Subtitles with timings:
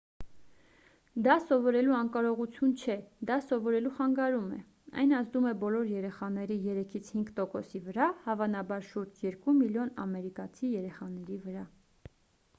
[1.25, 2.93] դա սովորելու անկարողություն չէ
[3.31, 4.61] դա սովորելու խանգարում է
[5.03, 11.39] այն ազդում է բոլոր երեխաների 3-ից 5 տոկոսի վրա հավանաբար շուրջ 2 միլիոն ամերիկացի երեխաների
[11.45, 11.63] վրա